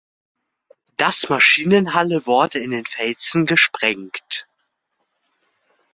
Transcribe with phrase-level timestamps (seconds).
[0.97, 4.47] Das Maschinenhalle wurde in den Felsen gesprengt.